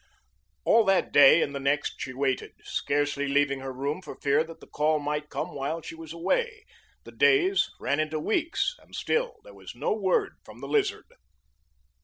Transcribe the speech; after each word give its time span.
All 0.65 0.83
that 0.85 1.11
day 1.11 1.43
and 1.43 1.53
the 1.53 1.59
next 1.59 2.01
she 2.01 2.11
waited, 2.11 2.53
scarcely 2.63 3.27
leaving 3.27 3.59
her 3.59 3.71
room 3.71 4.01
for 4.01 4.15
fear 4.15 4.43
that 4.45 4.59
the 4.59 4.65
call 4.65 4.97
might 4.97 5.29
come 5.29 5.53
while 5.53 5.83
she 5.83 5.93
was 5.93 6.11
away. 6.11 6.65
The 7.03 7.11
days 7.11 7.69
ran 7.79 7.99
into 7.99 8.19
weeks 8.19 8.75
and 8.79 8.95
still 8.95 9.37
there 9.43 9.53
was 9.53 9.75
no 9.75 9.93
word 9.93 10.37
from 10.43 10.59
the 10.59 10.67
Lizard. 10.67 11.05